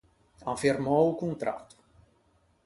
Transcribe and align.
An 0.53 0.57
firmou 0.63 1.03
o 1.09 1.17
contratto. 1.23 1.75